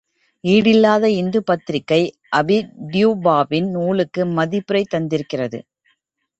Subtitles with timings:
[0.43, 1.99] ஈடில்லாத இந்து பத்திரிகை,
[2.31, 2.57] ஆபி
[2.91, 5.59] டியூபாவின் நூலுக்கு மதிப்புரை தந்திருக்கிறது.